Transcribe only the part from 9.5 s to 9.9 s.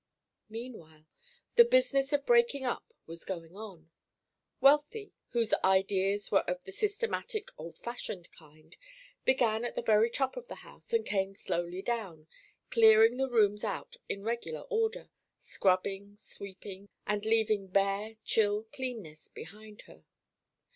at the